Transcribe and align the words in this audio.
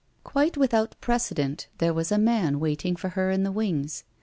Quite 0.23 0.57
without 0.57 0.99
precedent, 0.99 1.67
there 1.77 1.93
was 1.93 2.11
a 2.11 2.17
man 2.17 2.59
waiting 2.59 2.95
for 2.95 3.09
her 3.09 3.29
in 3.29 3.43
the 3.43 3.51
wings. 3.51 4.03